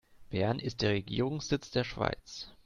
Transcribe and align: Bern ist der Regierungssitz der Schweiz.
Bern 0.31 0.57
ist 0.57 0.81
der 0.81 0.89
Regierungssitz 0.93 1.69
der 1.69 1.83
Schweiz. 1.83 2.51